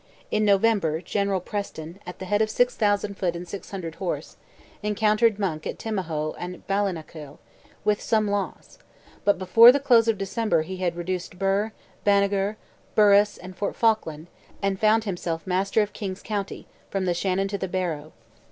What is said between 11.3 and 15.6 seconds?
Birr, Banagher, Burris, and Fort Falkland, and found himself